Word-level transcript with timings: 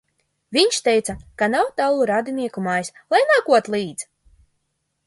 Viņš 0.55 0.79
teica, 0.87 1.15
ka 1.41 1.49
nav 1.57 1.69
tālu 1.81 2.09
radinieku 2.13 2.65
mājas, 2.71 2.91
lai 3.17 3.21
nākot 3.35 3.71
līdzi! 3.77 4.11